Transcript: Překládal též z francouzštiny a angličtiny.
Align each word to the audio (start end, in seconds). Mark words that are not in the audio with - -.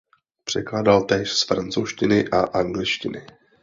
Překládal 0.43 1.03
též 1.05 1.31
z 1.31 1.43
francouzštiny 1.45 2.27
a 2.27 2.39
angličtiny. 2.41 3.27